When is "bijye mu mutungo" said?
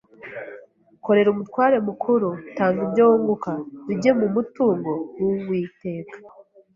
3.87-4.91